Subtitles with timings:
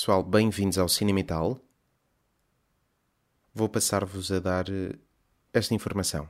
[0.00, 1.60] Pessoal, bem-vindos ao Cinemital.
[3.54, 4.94] Vou passar-vos a dar eh,
[5.52, 6.26] esta informação.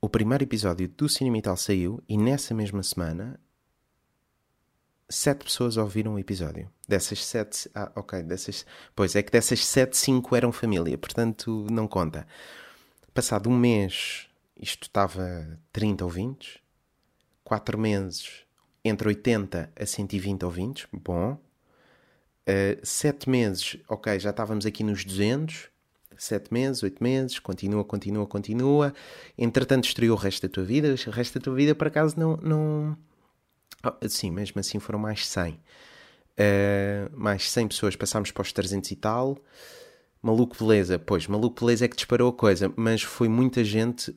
[0.00, 3.40] O primeiro episódio do Cinemital saiu e nessa mesma semana
[5.08, 6.70] sete pessoas ouviram o episódio.
[6.86, 7.68] Dessas sete.
[7.74, 8.22] Ah, ok.
[8.22, 8.64] Dessas,
[8.94, 12.24] pois é que dessas sete, cinco eram família, portanto não conta.
[13.12, 16.58] Passado um mês, isto estava 30 ouvintes.
[17.42, 18.44] Quatro meses,
[18.84, 20.86] entre 80 a 120 ouvintes.
[20.92, 21.36] Bom.
[22.48, 25.68] Uh, sete meses, ok, já estávamos aqui nos 200.
[26.16, 28.94] Sete meses, oito meses, continua, continua, continua.
[29.36, 30.94] Entretanto, estreou o resto da tua vida.
[31.06, 32.36] O resto da tua vida, por acaso, não.
[32.36, 32.96] não...
[33.84, 35.52] Oh, sim, mesmo assim foram mais 100.
[35.52, 35.58] Uh,
[36.36, 39.38] eh, mais 100 pessoas, passámos para os 300 e tal.
[40.22, 44.10] Maluco Beleza, pois, Maluco Beleza é que disparou a coisa, mas foi muita gente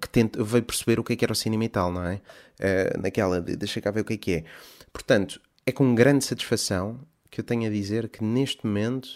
[0.00, 2.14] que tente, veio perceber o que é que era o cinema e tal, não é?
[2.58, 4.44] Uh, naquela de deixa cá ver o que é que é.
[4.92, 7.00] Portanto, é com grande satisfação
[7.32, 9.08] que eu tenho a dizer que neste momento,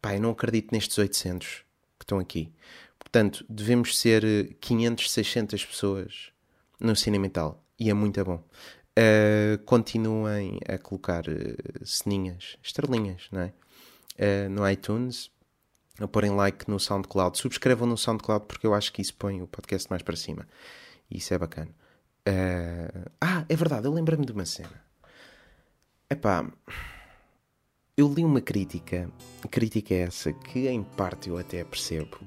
[0.00, 1.64] pá, eu não acredito nestes 800
[1.98, 2.50] que estão aqui.
[2.98, 6.32] Portanto, devemos ser 500, 600 pessoas
[6.80, 7.30] no cinema
[7.78, 8.42] e é muito bom.
[8.98, 13.52] Uh, continuem a colocar uh, ceninhas, estrelinhas, não é?
[14.18, 15.30] Uh, no iTunes,
[16.00, 17.36] a porem like no SoundCloud.
[17.36, 20.48] Subscrevam no SoundCloud porque eu acho que isso põe o podcast mais para cima.
[21.10, 21.70] Isso é bacana.
[23.20, 24.82] ah, é verdade, eu lembrei-me de uma cena.
[26.08, 26.50] Epá,
[27.96, 29.10] eu li uma crítica,
[29.50, 32.18] crítica é essa que em parte eu até percebo,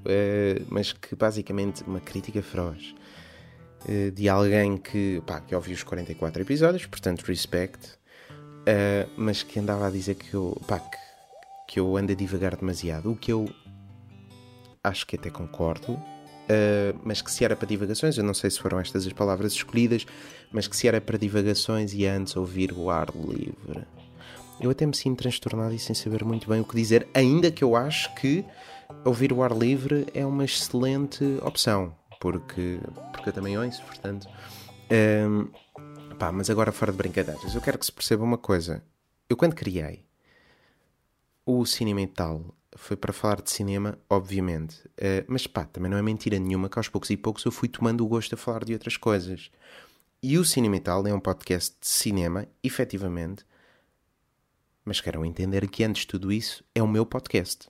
[0.67, 2.95] mas que basicamente uma crítica feroz
[3.87, 9.59] eh, de alguém que, pá, que ouviu os 44 episódios, portanto, respect, uh, mas que
[9.59, 10.97] andava a dizer que eu, pá, que,
[11.67, 13.47] que eu ando a divagar demasiado, o que eu
[14.83, 18.59] acho que até concordo, uh, mas que se era para divagações, eu não sei se
[18.59, 20.05] foram estas as palavras escolhidas,
[20.51, 23.87] mas que se era para divagações e antes ouvir o ar livre.
[24.59, 27.63] Eu até me sinto transtornado e sem saber muito bem o que dizer, ainda que
[27.63, 28.43] eu acho que
[29.05, 32.79] ouvir o ar livre é uma excelente opção porque,
[33.13, 34.27] porque eu também ouço, portanto.
[34.91, 35.47] Um,
[36.17, 38.83] pá, mas agora fora de brincadeiras, eu quero que se perceba uma coisa.
[39.29, 40.05] Eu quando criei
[41.45, 44.75] o Cinema e Tal foi para falar de cinema, obviamente.
[44.97, 47.67] Uh, mas pá, também não é mentira nenhuma que aos poucos e poucos eu fui
[47.67, 49.49] tomando o gosto a falar de outras coisas.
[50.21, 53.45] E o Cinema e Tal é um podcast de cinema, efetivamente.
[54.89, 57.69] Mas quero entender que antes de tudo isso é o meu podcast.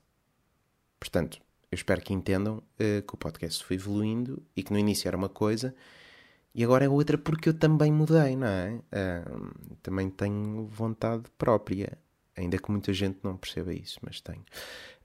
[0.98, 1.38] Portanto,
[1.70, 5.18] eu espero que entendam uh, que o podcast foi evoluindo e que no início era
[5.18, 5.76] uma coisa
[6.56, 8.72] e agora é outra porque eu também mudei, não é?
[8.74, 11.98] Uh, também tenho vontade própria,
[12.38, 14.46] ainda que muita gente não perceba isso, mas tenho.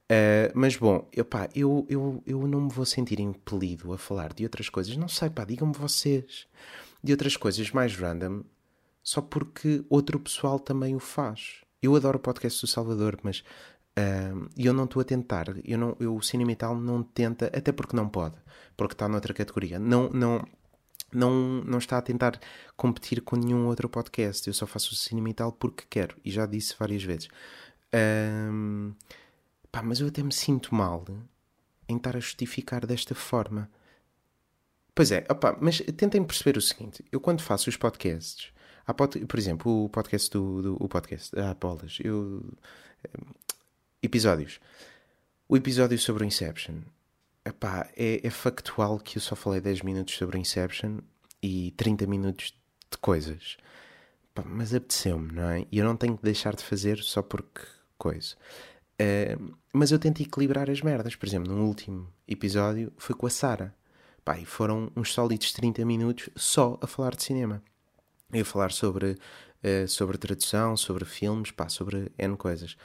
[0.05, 4.33] Uh, mas bom, eu, pá, eu, eu, eu não me vou sentir impelido a falar
[4.33, 6.47] de outras coisas, não sei, pá, digam-me vocês,
[7.03, 8.45] de outras coisas mais random,
[9.03, 11.64] só porque outro pessoal também o faz.
[11.85, 13.45] Eu adoro o podcast do Salvador, mas
[14.57, 17.47] e eu não estou a tentar, eu não, eu, o cinema e tal não tenta,
[17.47, 18.37] até porque não pode,
[18.77, 19.79] porque está noutra categoria.
[19.79, 20.45] Não, não,
[21.13, 21.33] não,
[21.65, 22.41] não está a tentar
[22.77, 24.49] competir com nenhum outro podcast.
[24.49, 27.29] Eu só faço o cinema e tal porque quero, e já disse várias vezes.
[29.71, 31.05] Pá, mas eu até me sinto mal
[31.89, 33.71] em estar a justificar desta forma.
[34.95, 38.53] Pois é, opa, mas tentem perceber o seguinte: eu quando faço os podcasts,
[38.93, 42.43] pod, por exemplo, o podcast do, do o podcast, ah, bolas, eu
[44.03, 44.61] episódios.
[45.49, 46.81] O episódio sobre o Inception.
[47.45, 50.99] Epá, é, é factual que eu só falei 10 minutos sobre o Inception
[51.43, 52.55] e 30 minutos
[52.91, 53.57] de coisas.
[54.31, 55.67] Epá, mas apeteceu-me, não é?
[55.71, 57.61] E eu não tenho que deixar de fazer só porque
[57.99, 58.35] coisa.
[58.95, 61.17] Uh, mas eu tento equilibrar as merdas.
[61.17, 63.75] Por exemplo, no último episódio foi com a Sara.
[64.25, 67.63] Pá, e foram uns sólidos 30 minutos só a falar de cinema.
[68.33, 72.77] Eu a falar sobre, uh, sobre tradução, sobre filmes, pá, sobre N coisas.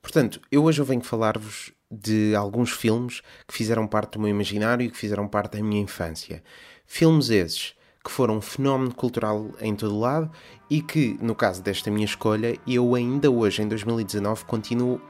[0.00, 4.86] Portanto, eu hoje eu venho falar-vos de alguns filmes que fizeram parte do meu imaginário
[4.86, 6.42] e que fizeram parte da minha infância.
[6.86, 7.74] Filmes esses
[8.04, 10.30] que foram um fenómeno cultural em todo lado
[10.70, 15.00] e que, no caso desta minha escolha, eu ainda hoje, em 2019, continuo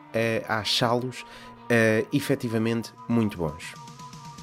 [0.49, 3.75] a achá-los uh, efetivamente muito bons.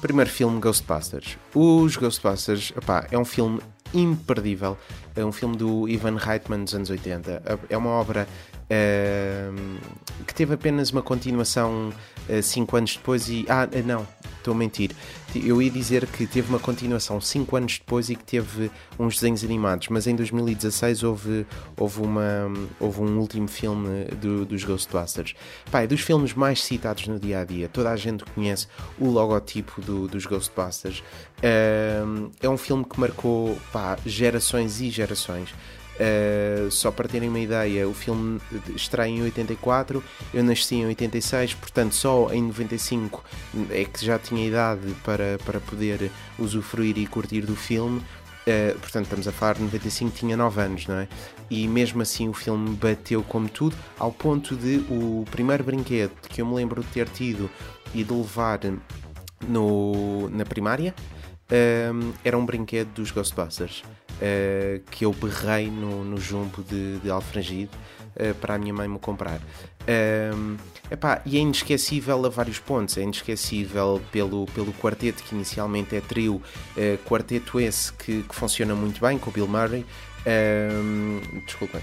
[0.00, 1.36] Primeiro filme, Ghostbusters.
[1.52, 3.60] Os Ghostbusters, opá, é um filme
[3.94, 4.76] imperdível.
[5.14, 7.42] É um filme do Ivan Reitman dos anos 80.
[7.68, 8.28] É uma obra
[8.64, 11.92] uh, que teve apenas uma continuação
[12.42, 13.46] 5 uh, anos depois e.
[13.48, 14.06] Ah, não,
[14.38, 14.90] estou a mentir.
[15.34, 19.42] Eu ia dizer que teve uma continuação 5 anos depois e que teve uns desenhos
[19.42, 21.46] animados, mas em 2016 houve,
[21.76, 25.34] houve, uma, houve um último filme do, dos Ghostbusters.
[25.70, 27.68] Pá, é dos filmes mais citados no dia a dia.
[27.68, 31.02] Toda a gente conhece o logotipo do, dos Ghostbusters.
[31.42, 35.52] É um filme que marcou pá, gerações e gerações.
[35.94, 38.40] Uh, só para terem uma ideia, o filme
[38.74, 40.02] estreia em 84,
[40.32, 43.24] eu nasci em 86, portanto só em 95
[43.70, 48.02] é que já tinha idade para, para poder usufruir e curtir do filme.
[48.46, 51.08] Uh, portanto, estamos a falar de 95, tinha 9 anos, não é?
[51.48, 56.42] E mesmo assim o filme bateu como tudo, ao ponto de o primeiro brinquedo que
[56.42, 57.48] eu me lembro de ter tido
[57.94, 58.60] e de levar
[59.48, 60.94] no, na primária
[61.50, 67.10] um, era um brinquedo dos Ghostbusters uh, que eu berrei no, no jumbo de, de
[67.10, 67.70] Alfragide
[68.16, 69.40] uh, para a minha mãe me comprar.
[69.86, 70.56] Um,
[70.90, 72.96] epá, e é inesquecível a vários pontos.
[72.96, 78.74] É inesquecível pelo, pelo quarteto, que inicialmente é trio, uh, quarteto esse que, que, funciona
[78.74, 79.84] muito bem com o Bill Murray.
[80.26, 81.82] Um, desculpem,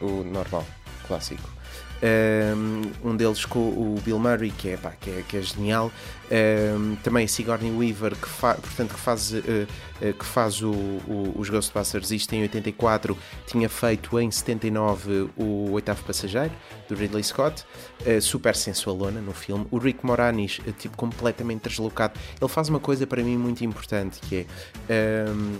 [0.00, 0.66] o normal,
[1.06, 1.59] clássico.
[2.02, 5.92] Um, deles com o Bill Murray, que é, pá, que é, que é genial.
[6.30, 10.70] Um, também a Sigourney Weaver, que, fa, portanto, que faz, uh, uh, que faz o,
[10.70, 16.52] o, os Ghostbusters, isto em 84, tinha feito em 79 o Oitavo Passageiro,
[16.88, 17.64] do Ridley Scott,
[18.06, 19.66] uh, super sensualona no filme.
[19.70, 22.18] O Rick Moranis, tipo, completamente deslocado.
[22.40, 24.46] Ele faz uma coisa para mim muito importante, que
[24.88, 25.26] é...
[25.28, 25.58] Um,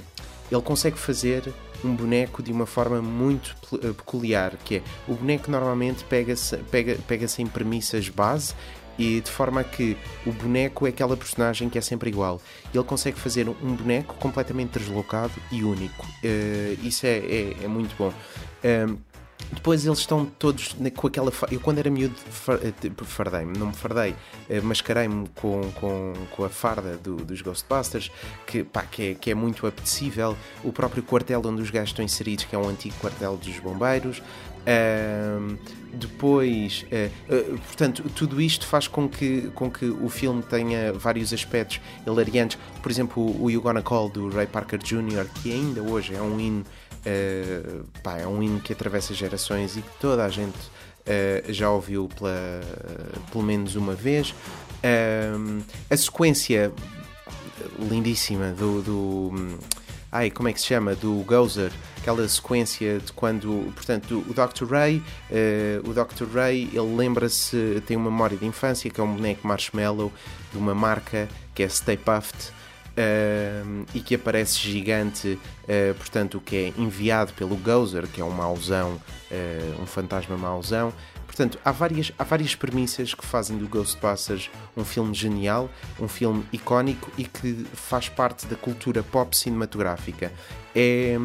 [0.50, 1.44] ele consegue fazer
[1.84, 6.96] um boneco de uma forma muito eh, peculiar, que é o boneco normalmente pega-se pega,
[7.06, 8.54] pega em premissas base
[8.98, 9.96] e de forma que
[10.26, 12.40] o boneco é aquela personagem que é sempre igual.
[12.72, 16.06] Ele consegue fazer um boneco completamente deslocado e único.
[16.22, 18.12] Uh, isso é, é, é, muito bom.
[19.52, 21.32] Depois eles estão todos com aquela.
[21.50, 22.14] Eu, quando era miúdo,
[22.62, 24.14] eh, tipo, fardei-me, não me fardei,
[24.48, 28.10] eh, mascarei-me com, com, com a farda do, dos Ghostbusters,
[28.46, 30.36] que, pá, que, é, que é muito apetecível.
[30.62, 34.22] O próprio quartel onde os gajos estão inseridos, que é um antigo quartel dos bombeiros.
[34.60, 35.58] Uh,
[35.94, 41.32] depois, uh, uh, portanto, tudo isto faz com que, com que o filme tenha vários
[41.32, 42.58] aspectos hilariantes.
[42.82, 46.38] Por exemplo, o You Gonna Call do Ray Parker Jr., que ainda hoje é um
[46.38, 46.64] hino
[47.00, 51.70] Uh, pá, é um hino que atravessa gerações e que toda a gente uh, já
[51.70, 54.34] ouviu pela, uh, pelo menos uma vez.
[55.90, 56.72] a sequência
[57.78, 59.58] lindíssima do, do.
[60.12, 60.94] Ai, como é que se chama?
[60.94, 64.66] Do Gozer, aquela sequência de quando, portanto, o Dr.
[64.68, 65.02] Ray,
[65.84, 66.26] o Dr.
[66.34, 70.12] Ray, ele lembra-se, tem uma memória de infância que é um boneco marshmallow
[70.50, 72.52] de uma marca que é Stay Puft
[72.90, 78.30] uh, e que aparece gigante, uh, portanto, que é enviado pelo Gozer, que é um
[78.30, 79.00] mauzão,
[79.30, 80.92] uh, um fantasma mauzão.
[81.26, 86.44] Portanto, há várias, há várias premissas que fazem do Ghostbusters um filme genial, um filme
[86.52, 90.32] icónico e que faz parte da cultura pop cinematográfica.
[90.74, 91.16] É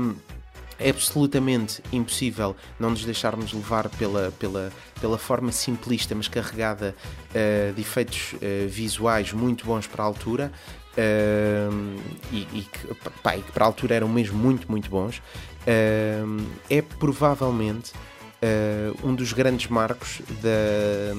[0.77, 6.93] é absolutamente impossível não nos deixarmos levar pela, pela, pela forma simplista, mas carregada
[7.29, 8.35] uh, de efeitos
[8.67, 10.51] visuais muito bons para a altura
[10.97, 12.01] uh,
[12.31, 16.45] e, e, que, pá, e, que, para a altura eram mesmo muito, muito bons, uh,
[16.69, 21.13] é provavelmente uh, um dos grandes marcos da,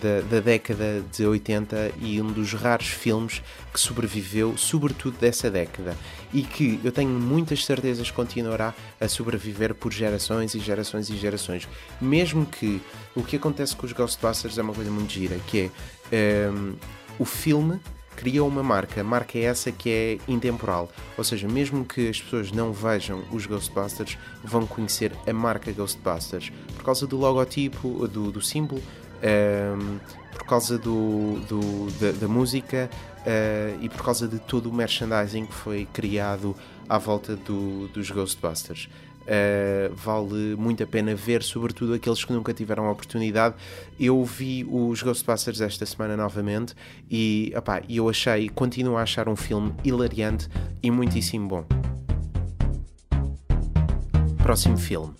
[0.00, 3.42] da, da, década de 80 e um dos raros filmes
[3.72, 5.96] que sobreviveu, sobretudo dessa década,
[6.32, 11.68] e que eu tenho muitas certezas continuará a sobreviver por gerações e gerações e gerações.
[12.00, 12.80] Mesmo que
[13.14, 15.70] o que acontece com os Ghostbusters é uma coisa muito gira, que
[16.10, 16.74] é um,
[17.18, 17.80] o filme
[18.16, 20.90] criou uma marca, marca essa que é intemporal.
[21.16, 26.50] Ou seja, mesmo que as pessoas não vejam os Ghostbusters, vão conhecer a marca Ghostbusters
[26.74, 29.98] por causa do logotipo, do, do símbolo, um, ehm,
[30.32, 35.46] por causa do, do da, da, música uh, e por causa de todo o merchandising
[35.46, 36.54] que foi criado
[36.88, 38.88] à volta do, dos Ghostbusters.
[39.26, 43.56] Uh, vale muito a pena ver, sobretudo aqueles que nunca tiveram a oportunidade.
[43.98, 46.74] Eu vi os Ghostbusters esta semana novamente
[47.10, 50.48] e opá, eu achei, continuo a achar um filme hilariante
[50.82, 51.64] e muitíssimo bom.
[54.42, 55.12] Próximo filme.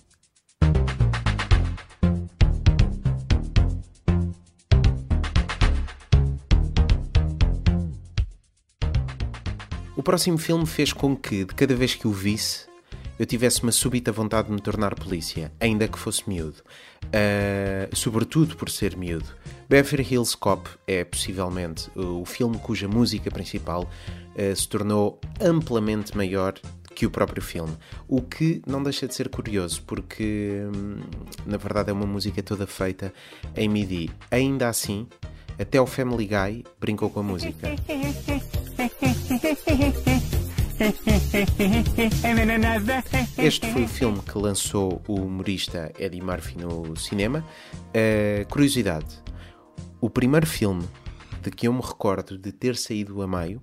[9.97, 12.66] O próximo filme fez com que, de cada vez que o visse,
[13.19, 16.57] eu tivesse uma súbita vontade de me tornar polícia, ainda que fosse miúdo.
[17.05, 19.25] Uh, sobretudo por ser miúdo.
[19.69, 26.53] Beverly Hills Cop é possivelmente o filme cuja música principal uh, se tornou amplamente maior
[26.97, 27.77] que o próprio filme.
[28.07, 31.01] O que não deixa de ser curioso, porque hum,
[31.45, 33.13] na verdade é uma música toda feita
[33.55, 34.09] em MIDI.
[34.31, 35.07] Ainda assim,
[35.59, 37.67] até o Family Guy brincou com a música.
[43.37, 47.43] Este foi o filme que lançou o humorista Eddie Murphy no cinema.
[47.89, 49.07] Uh, curiosidade:
[49.99, 50.87] o primeiro filme
[51.41, 53.61] de que eu me recordo de ter saído a meio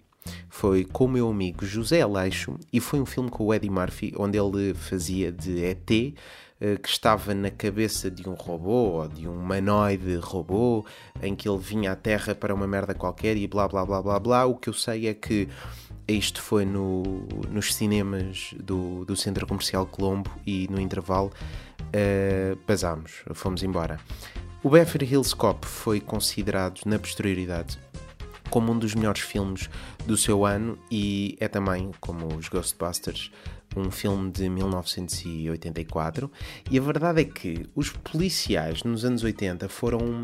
[0.49, 4.13] foi com o meu amigo José Aleixo e foi um filme com o Eddie Murphy,
[4.17, 5.91] onde ele fazia de ET,
[6.61, 10.85] eh, que estava na cabeça de um robô ou de um humanoide robô,
[11.23, 14.19] em que ele vinha à Terra para uma merda qualquer e blá blá blá blá
[14.19, 14.45] blá.
[14.47, 15.49] O que eu sei é que
[16.07, 17.03] isto foi no,
[17.51, 21.33] nos cinemas do, do Centro Comercial Colombo e no intervalo
[21.81, 23.99] uh, basámos, fomos embora.
[24.63, 27.79] O Beverly Hills Cop foi considerado na posterioridade
[28.51, 29.69] como um dos melhores filmes
[30.07, 33.33] do seu ano e é também, como os Ghostbusters,
[33.77, 36.31] um filme de 1984.
[36.71, 40.23] E a verdade é que os policiais nos anos 80 foram,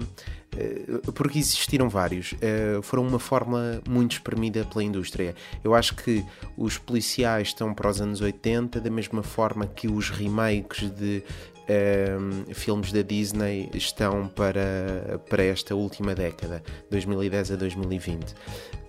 [0.57, 5.35] eh, porque existiram vários, eh, foram uma fórmula muito espremida pela indústria.
[5.63, 6.25] Eu acho que
[6.57, 11.23] os policiais estão para os anos 80 da mesma forma que os remakes de
[11.71, 18.35] um, filmes da Disney estão para, para esta última década, 2010 a 2020.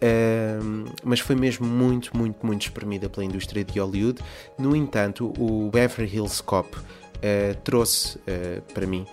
[0.03, 4.21] Um, mas foi mesmo muito, muito, muito espremida pela indústria de Hollywood.
[4.57, 9.05] No entanto, o Beverly Hills Cop uh, trouxe uh, para mim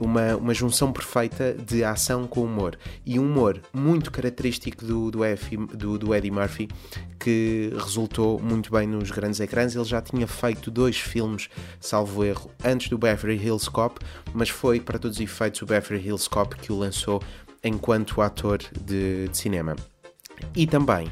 [0.00, 2.78] uma, uma junção perfeita de ação com humor.
[3.04, 6.68] E um humor muito característico do, do, F, do, do Eddie Murphy,
[7.18, 9.74] que resultou muito bem nos grandes ecrãs.
[9.74, 11.48] Ele já tinha feito dois filmes,
[11.80, 13.98] salvo erro, antes do Beverly Hills Cop,
[14.32, 17.22] mas foi, para todos os efeitos, o Beverly Hills Cop que o lançou
[17.62, 19.74] enquanto ator de, de cinema.
[20.54, 21.10] E também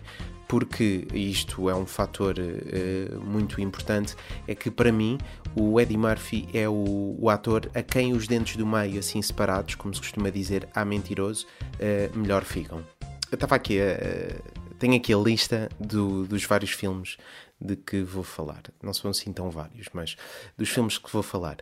[0.48, 4.14] porque isto é um fator uh, muito importante,
[4.46, 5.18] é que para mim
[5.54, 9.74] o Eddie Murphy é o, o, ator a quem os dentes do meio, assim separados,
[9.74, 12.84] como se costuma dizer, há mentiroso, uh, melhor ficam.
[13.30, 13.84] Eu estava aqui a.
[13.84, 17.16] Uh, tenho aqui a lista do, dos vários filmes
[17.60, 18.62] de que vou falar.
[18.82, 20.16] Não são assim tão vários, mas
[20.58, 21.58] dos filmes que vou falar.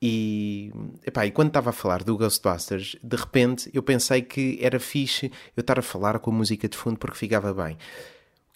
[0.00, 0.70] E,
[1.06, 5.32] epá, e quando estava a falar do Ghostbusters, de repente eu pensei que era fixe
[5.56, 7.78] eu estar a falar com a música de fundo porque ficava bem.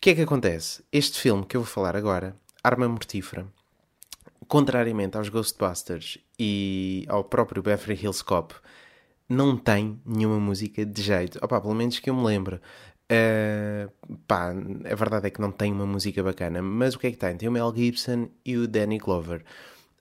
[0.00, 0.82] O que é que acontece?
[0.90, 3.46] Este filme que eu vou falar agora, Arma Mortífera,
[4.48, 8.54] contrariamente aos Ghostbusters e ao próprio Beverly Hills Cop,
[9.28, 11.38] não tem nenhuma música de jeito.
[11.42, 12.58] Opa, pelo menos que eu me lembro.
[13.12, 14.54] Uh, pá,
[14.90, 17.36] a verdade é que não tem uma música bacana, mas o que é que tem?
[17.36, 19.44] Tem o Mel Gibson e o Danny Glover.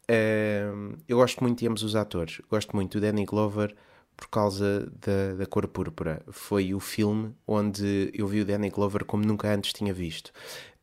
[0.09, 2.39] Uh, eu gosto muito de ambos os atores.
[2.49, 3.75] Gosto muito do Danny Glover
[4.19, 6.21] por causa da, da cor púrpura.
[6.29, 10.33] Foi o filme onde eu vi o Danny Glover como nunca antes tinha visto.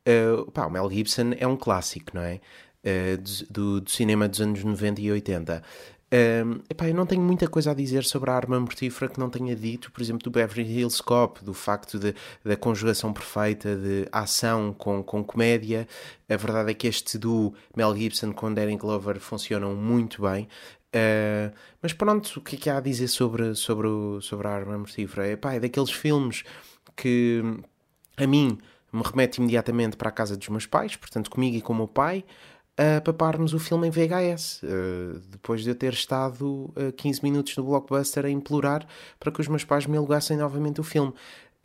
[0.07, 2.41] Uh, pá, o Mel Gibson é um clássico, não é?
[2.83, 5.61] Uh, do, do, cinema dos anos 90 e 80.
[6.07, 9.29] Uh, epá, eu não tenho muita coisa a dizer sobre a arma mortífera que não
[9.29, 14.07] tenha dito, por exemplo, do Beverly Hills Cop, do facto de, da conjugação perfeita de
[14.11, 15.87] ação com, com comédia.
[16.27, 20.47] A verdade é que este do Mel Gibson com Danny Glover funcionam muito bem.
[20.95, 24.51] Uh, mas pronto, o que é que há a dizer sobre, sobre, o, sobre a
[24.51, 25.27] arma mortífera?
[25.27, 26.43] É, pá, é daqueles filmes
[26.95, 27.41] que
[28.15, 28.57] a mim
[28.91, 31.87] me remete imediatamente para a casa dos meus pais, portanto, comigo e com o meu
[31.87, 32.23] pai,
[32.77, 37.57] a paparmos o filme em VHS, uh, depois de eu ter estado uh, 15 minutos
[37.57, 38.85] no blockbuster a implorar
[39.19, 41.11] para que os meus pais me alugassem novamente o filme.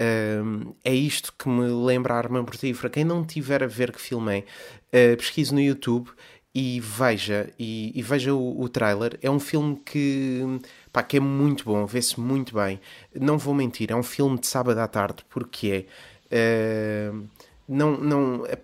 [0.00, 2.88] Uh, é isto que me lembra a arma mortífera.
[2.88, 4.44] Quem não tiver a ver que filme
[4.90, 6.10] é, uh, pesquise no YouTube
[6.54, 9.18] e veja, e, e veja o, o, trailer.
[9.22, 10.42] É um filme que,
[10.92, 12.78] pá, que é muito bom, vê-se muito bem.
[13.18, 15.86] Não vou mentir, é um filme de sábado à tarde, porque
[16.30, 17.10] é.
[17.12, 17.26] Uh,
[17.66, 18.58] não, não, é,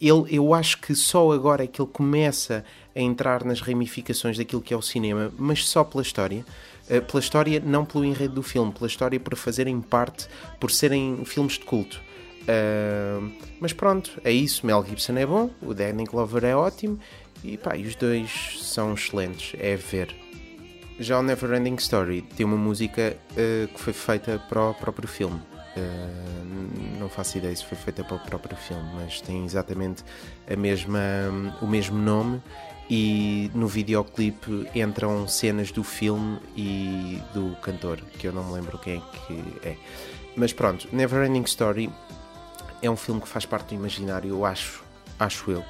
[0.00, 2.64] ele, eu acho que só agora é que ele começa
[2.94, 6.44] a entrar nas ramificações daquilo que é o cinema, mas só pela história.
[6.88, 10.28] Uh, pela história, não pelo enredo do filme, pela história por fazerem parte,
[10.60, 12.00] por serem filmes de culto.
[12.42, 14.66] Uh, mas pronto, é isso.
[14.66, 16.98] Mel Gibson é bom, o Danny Glover é ótimo
[17.44, 19.58] e, pá, e os dois são excelentes.
[19.58, 20.14] É ver.
[20.98, 25.40] Já o Neverending Story tem uma música uh, que foi feita para o próprio filme.
[25.76, 30.04] Uh, não faço ideia se foi feita para o próprio filme, mas tem exatamente
[30.50, 31.00] a mesma,
[31.62, 32.42] o mesmo nome
[32.90, 38.78] e no videoclipe entram cenas do filme e do cantor, que eu não me lembro
[38.78, 39.76] quem é que é.
[40.36, 41.88] Mas pronto, Neverending Story
[42.82, 44.82] é um filme que faz parte do imaginário, eu acho,
[45.18, 45.64] acho eu,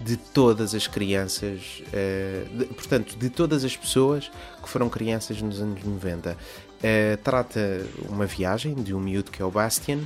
[0.00, 4.30] de todas as crianças, uh, de, portanto, de todas as pessoas
[4.62, 6.30] que foram crianças nos anos 90.
[6.30, 6.36] Uh,
[6.84, 10.00] eh, trata uma viagem de um miúdo que é o Bastian,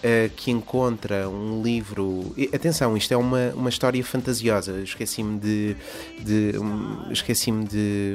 [0.00, 2.34] Uh, que encontra um livro.
[2.54, 4.80] Atenção, isto é uma, uma história fantasiosa.
[4.80, 5.76] Esqueci-me de,
[6.18, 8.14] de um, esqueci-me de,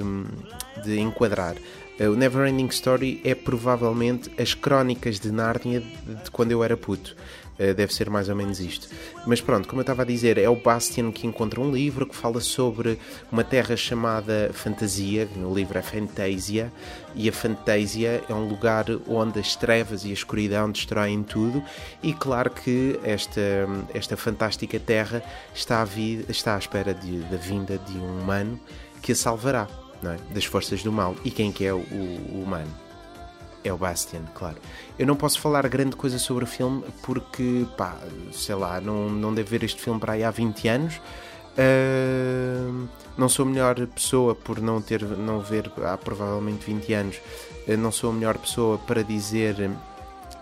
[0.84, 1.56] de enquadrar.
[2.00, 7.16] Uh, o Neverending Story é provavelmente as crónicas de Nárnia de quando eu era puto
[7.58, 8.90] Uh, deve ser mais ou menos isto.
[9.26, 12.16] Mas pronto, como eu estava a dizer, é o Bastian que encontra um livro que
[12.16, 13.00] fala sobre
[13.32, 16.72] uma terra chamada Fantasia, no livro é Fantasia,
[17.16, 21.64] e a Fantasia é um lugar onde as trevas e a escuridão destroem tudo,
[22.04, 23.42] e claro que esta,
[23.94, 28.60] esta fantástica terra está à, vida, está à espera de, da vinda de um humano
[29.02, 29.68] que a salvará
[30.04, 30.34] é?
[30.34, 31.16] das forças do mal.
[31.24, 32.85] E quem que é o, o humano?
[33.68, 34.58] É o Bastian, claro.
[34.98, 37.98] Eu não posso falar grande coisa sobre o filme porque, pá,
[38.32, 41.02] sei lá, não, não devo ver este filme para aí há 20 anos.
[41.58, 47.16] Uh, não sou a melhor pessoa por não ter não ver há provavelmente 20 anos.
[47.68, 49.72] Uh, não sou a melhor pessoa para dizer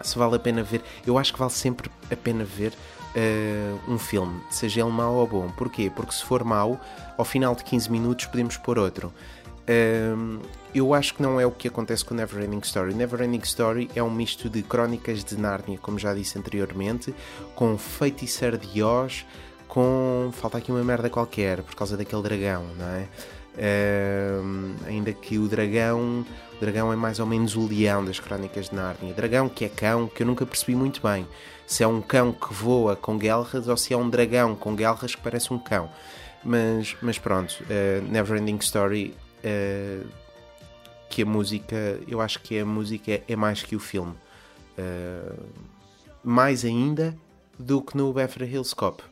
[0.02, 0.82] se vale a pena ver.
[1.06, 2.74] Eu acho que vale sempre a pena ver
[3.16, 5.50] uh, um filme, seja ele mau ou bom.
[5.50, 5.92] Porquê?
[5.96, 6.80] Porque se for mau,
[7.18, 9.14] ao final de 15 minutos podemos pôr outro.
[9.68, 10.40] Um,
[10.74, 12.94] eu acho que não é o que acontece com Neverending Story.
[12.94, 17.14] Neverending Story é um misto de crónicas de Nárnia, como já disse anteriormente,
[17.56, 19.26] com feiticeiro de Oz,
[19.68, 20.32] com.
[20.34, 23.08] falta aqui uma merda qualquer, por causa daquele dragão, não é?
[23.56, 28.70] Um, ainda que o dragão o dragão é mais ou menos o leão das crónicas
[28.70, 31.28] de Nárnia dragão que é cão, que eu nunca percebi muito bem
[31.68, 35.14] se é um cão que voa com guelras ou se é um dragão com guelras
[35.14, 35.88] que parece um cão
[36.44, 40.08] mas, mas pronto, uh, Neverending Story uh,
[41.10, 44.16] que a música, eu acho que a música é, é mais que o filme.
[44.78, 45.44] Uh,
[46.24, 47.16] mais ainda
[47.60, 49.04] do que no Beverly Hills Cop.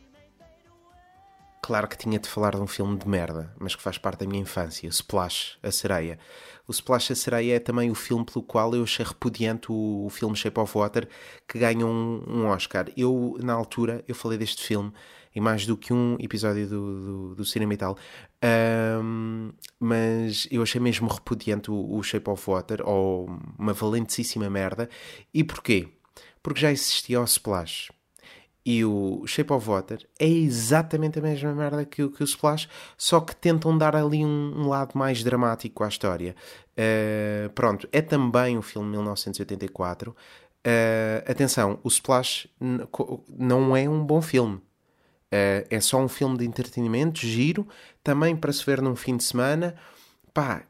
[1.64, 4.26] Claro que tinha de falar de um filme de merda, mas que faz parte da
[4.26, 6.18] minha infância, Splash, a sereia.
[6.66, 10.10] O Splash, a sereia é também o filme pelo qual eu achei repudiante o, o
[10.10, 11.08] filme Shape of Water,
[11.46, 12.86] que ganha um, um Oscar.
[12.96, 14.92] Eu, na altura, eu falei deste filme
[15.34, 17.96] em mais do que um episódio do, do, do cinema e tal.
[19.00, 24.88] Um, mas eu achei mesmo repudiante o, o, Shape of Water, ou uma valentíssima merda.
[25.32, 25.88] E porquê?
[26.42, 27.92] Porque já existia o Splash.
[28.64, 33.20] E o Shape of Water é exatamente a mesma merda que, que o Splash, só
[33.20, 36.36] que tentam dar ali um, um lado mais dramático à história.
[36.72, 40.10] Uh, pronto, é também um filme de 1984.
[40.10, 42.48] Uh, atenção, o Splash
[43.28, 44.56] não é um bom filme.
[44.56, 47.66] Uh, é só um filme de entretenimento, giro,
[48.02, 49.74] também para se ver num fim de semana,
[50.32, 50.62] pá,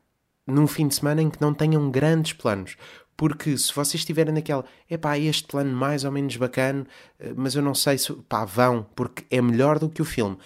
[0.47, 2.77] num fim de semana em que não tenham grandes planos.
[3.23, 6.85] Porque se vocês estiverem naquela, é pá, este plano mais ou menos bacana,
[7.21, 10.37] eh, mas eu não sei se, pá, vão, porque é melhor do que o filme.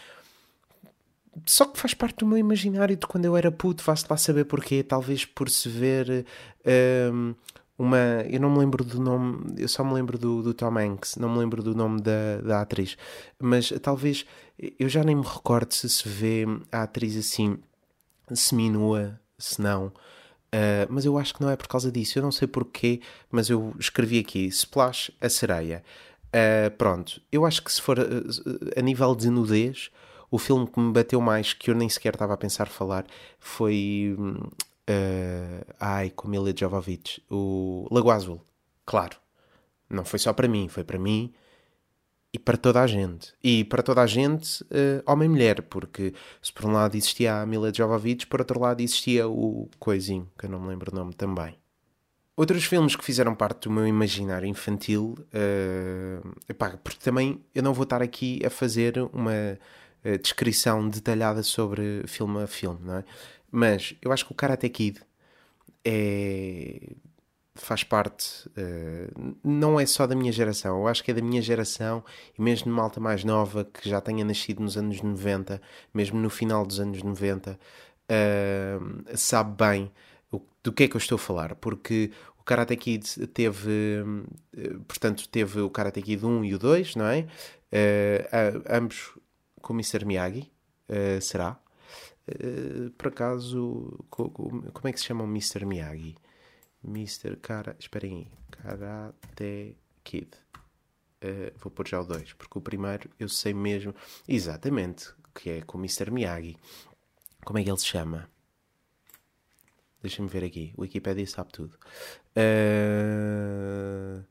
[1.47, 4.45] Só que faz parte do meu imaginário de quando eu era puto, vá-se lá saber
[4.45, 6.27] porquê, talvez por se ver.
[6.67, 7.35] Uh,
[7.79, 7.97] uma.
[8.29, 11.31] Eu não me lembro do nome, eu só me lembro do, do Tom Hanks, não
[11.31, 12.99] me lembro do nome da, da atriz,
[13.41, 14.27] mas talvez
[14.79, 17.57] eu já nem me recordo se se vê a atriz assim
[18.35, 19.91] seminua, se não.
[20.55, 23.51] Uh, mas eu acho que não é por causa disso, eu não sei porquê, mas
[23.51, 25.83] eu escrevi aqui Splash a sereia.
[26.29, 28.03] Uh, pronto, eu acho que se for uh,
[28.77, 29.91] a nível de nudez,
[30.31, 33.05] o filme que me bateu mais, que eu nem sequer estava a pensar falar,
[33.39, 34.17] foi
[34.89, 38.41] Uh, ai, com Mila Jovovich, o Lago Azul.
[38.85, 39.17] Claro,
[39.91, 41.35] não foi só para mim, foi para mim
[42.37, 43.33] e para toda a gente.
[43.43, 47.41] E para toda a gente, uh, homem e mulher, porque se por um lado existia
[47.41, 50.95] a Mila Jovovich, por outro lado existia o Coisinho, que eu não me lembro o
[50.95, 51.59] nome também.
[52.37, 57.73] Outros filmes que fizeram parte do meu imaginário infantil, uh, epá, porque também eu não
[57.73, 59.33] vou estar aqui a fazer uma
[60.05, 63.05] uh, descrição detalhada sobre filme a filme, não é?
[63.51, 65.01] Mas eu acho que o Karate Kid
[65.83, 66.93] é
[67.63, 71.43] faz parte, uh, não é só da minha geração, eu acho que é da minha
[71.43, 72.05] geração
[72.39, 75.61] e mesmo de malta mais nova que já tenha nascido nos anos 90,
[75.93, 77.57] mesmo no final dos anos 90, uh,
[78.09, 78.79] eh,
[79.15, 79.93] sabe bem
[80.31, 84.81] o, do que é que eu estou a falar, porque o Karate Kid teve, uh,
[84.87, 87.27] portanto, teve o Karate Kid 1 e o 2, não é?
[88.71, 89.19] ambos
[89.61, 90.05] com o Mr.
[90.05, 90.51] Miyagi,
[91.21, 91.59] será?
[92.97, 95.67] Por acaso, como é que se chama o Mr.
[95.67, 96.17] Miyagi?
[96.87, 97.37] Mr.
[97.37, 97.77] Cara.
[97.79, 98.29] Esperem aí.
[98.51, 100.29] Karate Kid.
[101.23, 103.95] Uh, vou pôr já o 2, porque o primeiro eu sei mesmo
[104.29, 106.11] exatamente que é com o Mr.
[106.11, 106.57] Miyagi.
[107.45, 108.29] Como é que ele se chama?
[110.01, 110.73] Deixa-me ver aqui.
[110.77, 111.77] O Wikipedia sabe tudo.
[112.37, 114.25] Uh,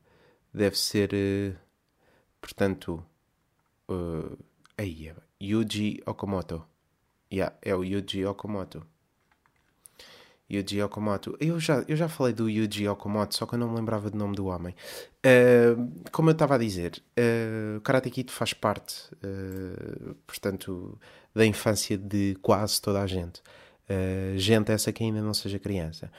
[0.52, 1.12] deve ser.
[1.12, 1.56] Uh,
[2.40, 3.04] portanto.
[4.78, 6.66] Aí, Yuji Okamoto.
[7.32, 8.86] Yeah, é o Yuji Okamoto.
[10.50, 11.36] Yuji Okamoto.
[11.40, 14.16] Eu já, eu já falei do Yuji Okamoto, só que eu não me lembrava do
[14.16, 14.74] nome do homem.
[15.24, 20.98] Uh, como eu estava a dizer, uh, Karate Kid faz parte, uh, portanto,
[21.34, 23.42] da infância de quase toda a gente.
[24.36, 26.10] gente essa que ainda não seja criança.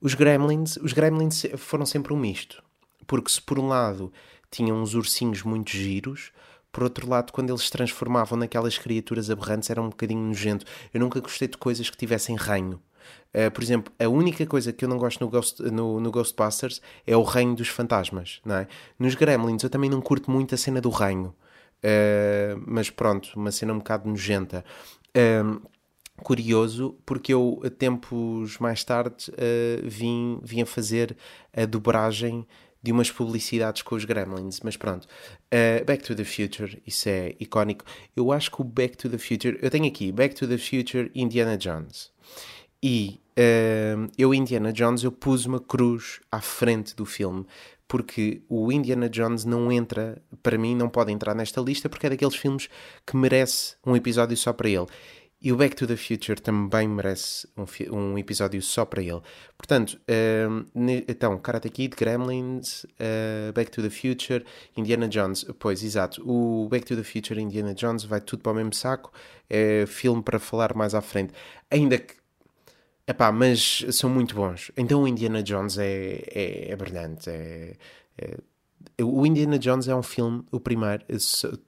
[0.00, 2.62] Os Gremlins, os Gremlins foram sempre um misto.
[3.06, 4.12] Porque se por um lado
[4.50, 6.32] tinham uns ursinhos muito giros.
[6.72, 10.66] Por outro lado, quando eles se transformavam naquelas criaturas aberrantes, era um bocadinho nojento.
[10.92, 12.82] Eu nunca gostei de coisas que tivessem reino.
[13.34, 16.80] Uh, por exemplo, a única coisa que eu não gosto no, Ghost, no, no, Ghostbusters
[17.06, 18.68] é o reino dos fantasmas, não é?
[18.98, 21.34] Nos Gremlins eu também não curto muito a cena do reino.
[21.78, 24.64] Uh, mas pronto, uma cena um bocado nojenta.
[25.16, 25.60] Uh,
[26.22, 29.30] curioso, porque eu, tempos mais tarde,
[29.84, 31.14] vim, vim a fazer
[31.54, 32.46] a dobragem
[32.86, 35.08] de umas publicidades com os Gremlins, mas pronto.
[35.52, 37.84] Uh, Back to the Future, isso é icónico.
[38.14, 39.58] Eu acho que o Back to the Future.
[39.60, 42.12] Eu tenho aqui Back to the Future Indiana Jones.
[42.82, 47.46] E uh, eu, Indiana Jones, eu pus uma cruz à frente do filme,
[47.88, 52.10] porque o Indiana Jones não entra, para mim, não pode entrar nesta lista, porque é
[52.10, 52.68] daqueles filmes
[53.06, 54.86] que merece um episódio só para ele.
[55.40, 59.20] E o Back to the Future também merece um, um episódio só para ele.
[59.56, 60.66] Portanto, uh,
[61.06, 64.44] então, Karate Kid, Gremlins, uh, Back to the Future,
[64.76, 65.44] Indiana Jones.
[65.58, 66.22] Pois, exato.
[66.26, 69.12] O Back to the Future Indiana Jones vai tudo para o mesmo saco.
[69.48, 71.34] É filme para falar mais à frente.
[71.70, 72.14] Ainda que
[73.08, 74.72] Epá, mas são muito bons.
[74.76, 77.30] Então o Indiana Jones é, é, é brilhante.
[77.30, 77.76] É,
[78.18, 78.36] é,
[79.00, 81.04] o Indiana Jones é um filme, o primeiro,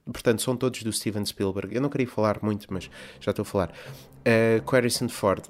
[0.05, 1.73] portanto são todos do Steven Spielberg.
[1.73, 2.89] Eu não queria falar muito, mas
[3.21, 3.71] já estou a falar.
[4.19, 5.45] Uh, com Harrison Ford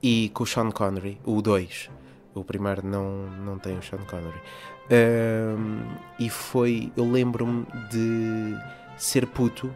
[0.00, 1.90] e com o Sean Connery, o 2.
[2.34, 4.38] O primeiro não, não tem o Sean Connery.
[4.86, 8.56] Uh, e foi, eu lembro-me de
[8.96, 9.74] ser puto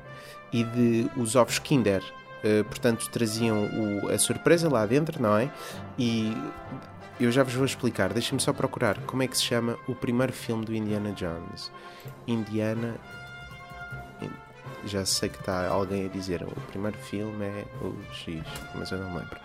[0.53, 2.03] e de os ovos Kinder
[2.69, 5.51] portanto, traziam o, a surpresa lá dentro, não é?
[5.99, 6.37] E
[7.19, 8.13] eu já vos vou explicar.
[8.13, 11.71] Deixem-me só procurar como é que se chama o primeiro filme do Indiana Jones.
[12.27, 12.97] Indiana.
[14.87, 18.43] Já sei que está alguém a dizer o primeiro filme é o X,
[18.75, 19.39] mas eu não lembro.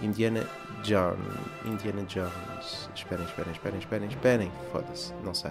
[0.00, 0.46] Indiana
[0.82, 1.18] John.
[1.66, 2.88] Indiana Jones.
[2.94, 4.50] Esperem, esperem, esperem, esperem, esperem.
[4.72, 5.50] Foda-se, não sei.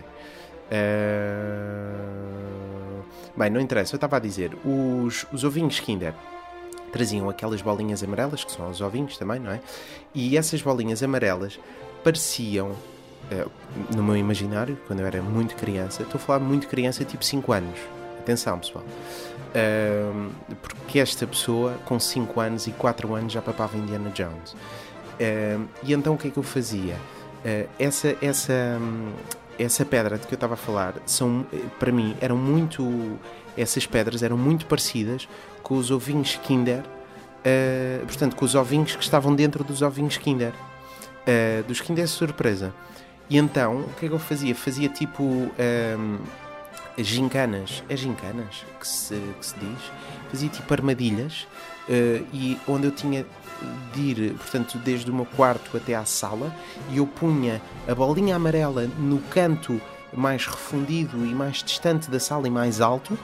[0.72, 1.78] Uh...
[3.38, 4.58] Bem, não interessa, eu estava a dizer.
[4.66, 6.16] Os, os ovinhos Kinder
[6.92, 9.60] traziam aquelas bolinhas amarelas, que são os ovinhos também, não é?
[10.14, 11.60] E essas bolinhas amarelas
[12.04, 13.52] pareciam, uh,
[13.96, 17.52] no meu imaginário, quando eu era muito criança, estou a falar muito criança, tipo 5
[17.52, 17.80] anos.
[18.20, 18.84] Atenção, pessoal.
[18.86, 24.52] Uh, porque esta pessoa, com 5 anos e 4 anos, já papava Indiana Jones.
[24.52, 26.96] Uh, e então o que é que eu fazia?
[27.80, 28.78] essa, essa,
[29.58, 31.46] essa pedra de que eu estava a falar, são,
[31.80, 33.18] para mim, eram muito.
[33.56, 35.30] Essas pedras eram muito parecidas
[35.68, 40.54] com os ovinhos Kinder, uh, portanto, com os ovinhos que estavam dentro dos ovinhos Kinder,
[40.54, 42.74] uh, dos Kinder surpresa.
[43.30, 44.56] E então, o que é que eu fazia?
[44.56, 46.20] Fazia tipo um, ehm,
[46.98, 49.80] gincanas, é gincanas que se, que se diz?
[50.32, 51.46] Fazia tipo armadilhas
[51.90, 53.26] uh, e onde eu tinha
[53.94, 56.56] de ir, portanto, desde o meu quarto até à sala
[56.90, 59.82] e eu punha a bolinha amarela no canto
[60.14, 63.20] mais refundido e mais distante da sala e mais alto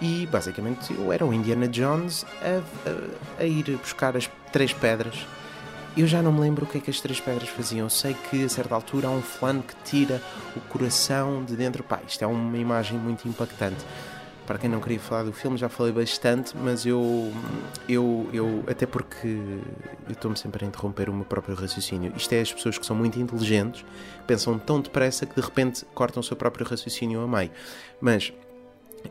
[0.00, 5.26] e basicamente eu era o Indiana Jones a, a, a, ir buscar as três pedras.
[5.96, 7.86] Eu já não me lembro o que é que as três pedras faziam.
[7.86, 10.20] Eu sei que a certa altura há um flano que tira
[10.56, 11.84] o coração de dentro.
[11.84, 13.84] Pá, isto é uma imagem muito impactante.
[14.44, 17.32] Para quem não queria falar do filme, já falei bastante, mas eu,
[17.88, 22.12] eu, eu até porque eu estou-me sempre a interromper o meu próprio raciocínio.
[22.14, 23.86] Isto é as pessoas que são muito inteligentes,
[24.26, 27.52] pensam tão depressa que de repente cortam o seu próprio raciocínio a meio.
[28.02, 28.34] Mas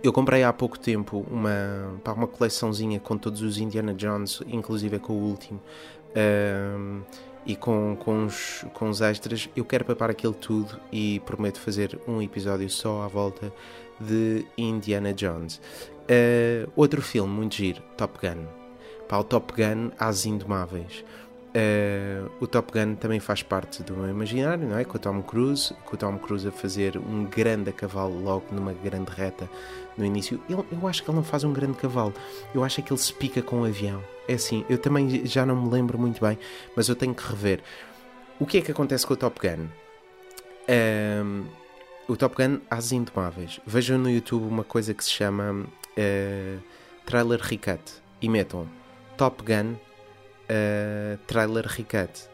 [0.02, 4.98] eu comprei há pouco tempo uma, pá, uma coleçãozinha com todos os Indiana Jones, inclusive
[5.00, 5.62] com o último,
[6.16, 7.02] um,
[7.46, 9.50] e com, com, os, com os extras.
[9.56, 13.52] Eu quero papar aquilo tudo e prometo fazer um episódio só à volta
[14.00, 15.62] de Indiana Jones.
[16.04, 18.46] Uh, outro filme muito giro, Top Gun.
[19.08, 21.04] Pá, o Top Gun As Indomáveis.
[21.56, 24.84] Uh, o Top Gun também faz parte do meu imaginário, não é?
[24.84, 28.74] Com o Tom Cruise, com o Tom Cruise a fazer um grande cavalo logo numa
[28.74, 29.48] grande reta
[29.96, 30.42] no início.
[30.50, 32.12] Ele, eu acho que ele não faz um grande cavalo,
[32.56, 34.04] eu acho que ele se pica com o um avião.
[34.28, 36.40] É assim, eu também já não me lembro muito bem,
[36.76, 37.62] mas eu tenho que rever.
[38.40, 39.68] O que é que acontece com o Top Gun?
[40.68, 41.46] Um,
[42.08, 43.60] o Top Gun As Indomáveis.
[43.66, 46.60] Vejam no YouTube uma coisa que se chama uh,
[47.06, 47.80] Trailer Recut
[48.20, 48.68] e metam
[49.16, 49.76] Top Gun
[50.54, 52.30] uh, trailer recut.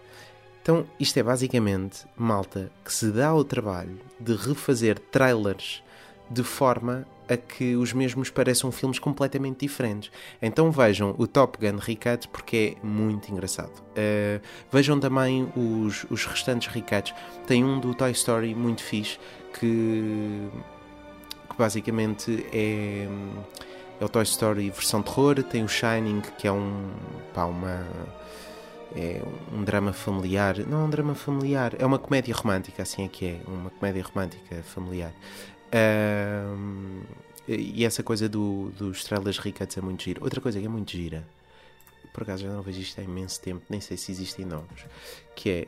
[0.62, 5.82] Então, isto é basicamente malta que se dá ao trabalho de refazer trailers
[6.30, 10.12] de forma a que os mesmos pareçam filmes completamente diferentes.
[10.42, 13.72] Então vejam o Top Gun Recut porque é muito engraçado.
[13.72, 17.14] Uh, vejam também os, os restantes recuts.
[17.46, 19.20] Tem um do Toy Story muito fixe
[19.54, 20.50] que,
[21.50, 23.08] que basicamente é
[24.00, 26.90] é o Toy Story versão terror, tem o Shining, que é um.
[27.34, 27.86] pá, uma.
[28.96, 29.22] É
[29.54, 30.58] um drama familiar.
[30.66, 33.42] Não é um drama familiar, é uma comédia romântica, assim é que é.
[33.48, 35.14] Uma comédia romântica familiar.
[35.72, 37.02] Um,
[37.48, 40.24] e essa coisa do, dos estrelas ricas é muito gira.
[40.24, 41.28] Outra coisa que é muito gira,
[42.14, 44.86] por acaso já não vejo isto há imenso tempo, nem sei se existem novos,
[45.36, 45.68] que é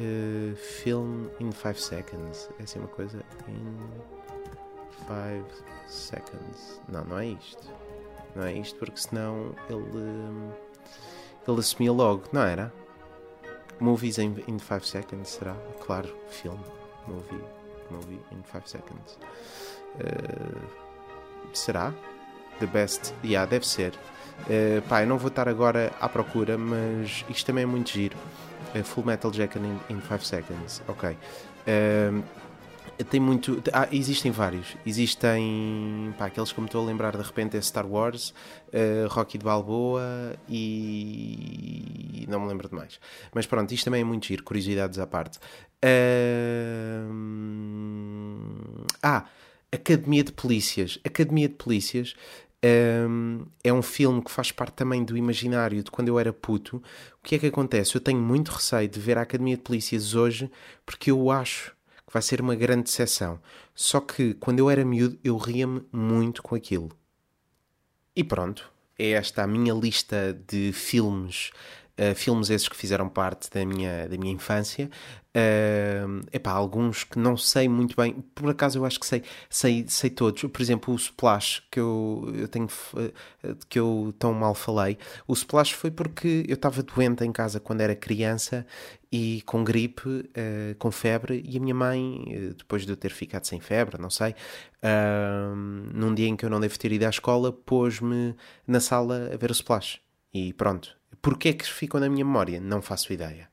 [0.00, 2.50] uh, Film in 5 Seconds.
[2.58, 3.24] É assim uma coisa.
[3.48, 3.76] In
[4.28, 4.35] 5
[5.88, 6.80] Seconds.
[6.88, 7.68] Não, não é isto.
[8.34, 10.52] Não é isto porque senão ele.
[11.48, 12.72] Ele assumia logo, não era?
[13.78, 15.54] Movies in 5 Seconds, será?
[15.84, 16.64] Claro, filme.
[17.06, 17.44] Movie.
[17.90, 19.18] Movie in 5 Seconds.
[19.96, 20.60] Uh,
[21.52, 21.92] será?
[22.58, 23.14] The Best?
[23.22, 23.92] Yeah, deve ser.
[24.40, 28.16] Uh, pá, eu não vou estar agora à procura, mas isto também é muito giro.
[28.74, 30.82] Uh, Full Metal Jacket in 5 Seconds.
[30.88, 31.10] Ok.
[31.10, 32.22] Uh,
[33.10, 33.62] tem muito.
[33.72, 34.76] Ah, existem vários.
[34.84, 36.14] Existem.
[36.18, 38.34] Pá, aqueles que me estou a lembrar de repente é Star Wars,
[38.68, 42.24] uh, Rocky de Balboa e.
[42.28, 42.98] não me lembro de mais.
[43.34, 45.38] Mas pronto, isto também é muito giro, curiosidades à parte.
[45.84, 47.06] Uh...
[49.02, 49.26] Ah,
[49.70, 50.98] Academia de Polícias.
[51.04, 52.14] Academia de Polícias
[53.62, 56.78] é um filme que faz parte também do imaginário de quando eu era puto.
[56.78, 56.82] O
[57.22, 57.94] que é que acontece?
[57.94, 60.50] Eu tenho muito receio de ver a Academia de Polícias hoje
[60.84, 61.75] porque eu acho
[62.16, 63.38] vai ser uma grande decepção.
[63.74, 66.90] Só que quando eu era miúdo eu ria-me muito com aquilo.
[68.14, 71.50] E pronto, é esta a minha lista de filmes
[71.98, 74.90] Uh, filmes esses que fizeram parte da minha, da minha infância.
[75.36, 79.84] Uh, epá, alguns que não sei muito bem, por acaso eu acho que sei, sei,
[79.86, 80.42] sei todos.
[80.44, 84.96] Por exemplo, o Splash, que eu, eu tenho uh, que eu tão mal falei.
[85.28, 88.66] O Splash foi porque eu estava doente em casa quando era criança
[89.12, 93.44] e com gripe, uh, com febre, e a minha mãe, depois de eu ter ficado
[93.44, 94.34] sem febre, não sei,
[95.92, 98.34] num dia em que eu não devo ter ido à escola, pôs-me
[98.66, 100.00] na sala a ver o Splash.
[100.34, 100.96] E pronto,
[101.26, 102.60] Porquê é que ficou na minha memória?
[102.60, 103.48] Não faço ideia.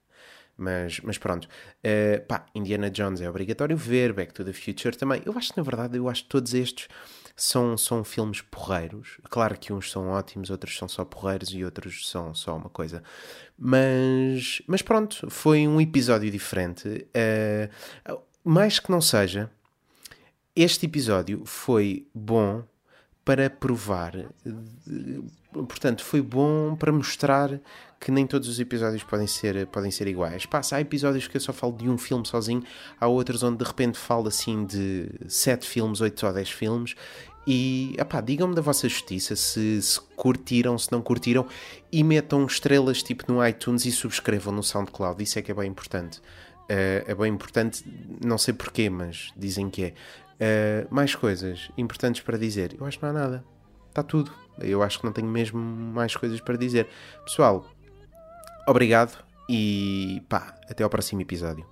[0.58, 1.48] Mas, mas pronto.
[1.84, 5.22] Uh, pá, Indiana Jones é obrigatório ver, Back to the Future também.
[5.26, 6.88] Eu acho que, na verdade, eu acho que todos estes
[7.36, 9.18] são, são filmes porreiros.
[9.30, 13.02] Claro que uns são ótimos, outros são só porreiros e outros são só uma coisa.
[13.58, 17.08] Mas, mas pronto, foi um episódio diferente.
[18.08, 19.50] Uh, mais que não seja,
[20.56, 22.64] este episódio foi bom
[23.26, 24.14] para provar
[25.54, 27.60] portanto, foi bom para mostrar
[28.04, 30.46] que nem todos os episódios podem ser, podem ser iguais.
[30.46, 32.62] Pá, há episódios que eu só falo de um filme sozinho,
[33.00, 36.96] há outros onde de repente falo assim de sete filmes, oito ou dez filmes.
[37.48, 41.46] E digam-me da vossa justiça se, se, curtiram, se não curtiram
[41.92, 45.24] e metam estrelas tipo no iTunes e subscrevam no SoundCloud.
[45.24, 46.20] Isso é que é bem importante.
[46.20, 47.86] Uh, é bem importante,
[48.24, 49.94] não sei porquê, mas dizem que é.
[50.34, 52.76] Uh, mais coisas importantes para dizer.
[52.78, 53.46] Eu acho que não há nada.
[53.90, 54.32] Está tudo.
[54.60, 56.88] Eu acho que não tenho mesmo mais coisas para dizer.
[57.26, 57.66] Pessoal,
[58.68, 61.66] obrigado e pá, até ao próximo episódio.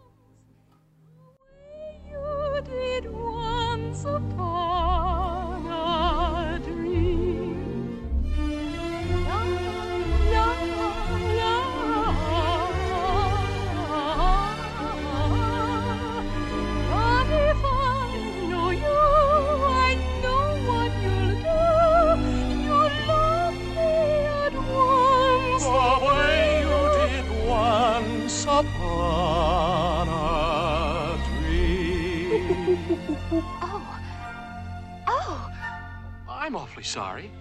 [36.52, 37.32] I'm awfully sorry.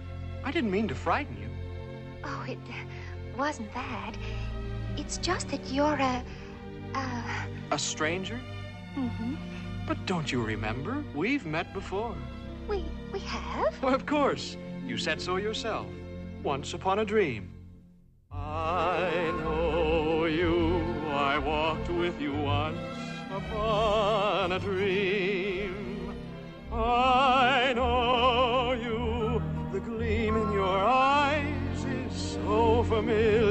[0.43, 1.49] I didn't mean to frighten you.
[2.23, 2.57] Oh, it
[3.37, 4.13] wasn't that.
[4.95, 6.23] It's just that you're a.
[6.95, 7.23] a.
[7.71, 8.39] A stranger?
[8.95, 9.35] Mm hmm.
[9.85, 11.03] But don't you remember?
[11.13, 12.15] We've met before.
[12.69, 12.85] We.
[13.11, 13.81] we have?
[13.83, 14.55] Well, of course.
[14.85, 15.87] You said so yourself.
[16.43, 17.51] Once upon a dream.
[18.31, 20.85] I know you.
[21.09, 22.79] I walked with you once
[23.29, 25.40] upon a dream.
[26.83, 29.41] I know you.
[29.71, 33.50] The gleam in your eyes is so familiar.